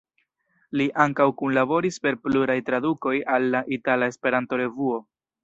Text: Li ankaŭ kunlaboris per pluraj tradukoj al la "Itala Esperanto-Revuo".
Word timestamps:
Li 0.79 0.85
ankaŭ 1.03 1.27
kunlaboris 1.41 2.01
per 2.05 2.17
pluraj 2.23 2.57
tradukoj 2.71 3.15
al 3.35 3.47
la 3.57 3.63
"Itala 3.79 4.09
Esperanto-Revuo". 4.15 4.99